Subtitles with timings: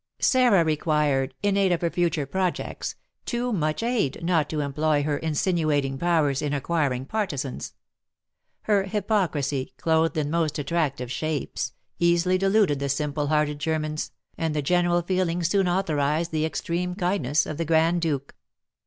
[0.17, 5.17] Sarah required, in aid of her future projects, too much aid not to employ her
[5.19, 7.75] insinuating powers in acquiring partisans.
[8.63, 14.09] Her hypocrisy, clothed in most attractive shapes, easily deluded the simple hearted Germans,
[14.39, 18.33] and the general feeling soon authorised the extreme kindness of the Grand Duke.